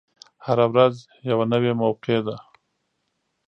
[0.45, 0.95] هره ورځ
[1.29, 2.35] یوه نوی موقع ده.